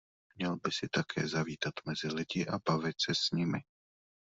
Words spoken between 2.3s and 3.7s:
a bavit se s nimi.